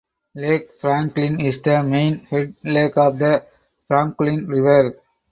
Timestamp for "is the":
1.45-1.83